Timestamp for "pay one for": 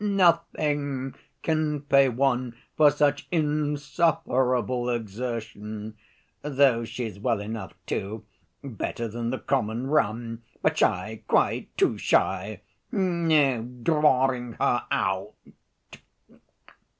1.83-2.89